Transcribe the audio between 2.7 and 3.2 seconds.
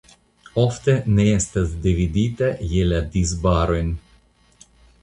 je la